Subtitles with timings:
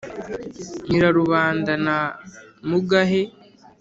[0.87, 1.97] nyirarubanda na
[2.69, 3.21] mugahe.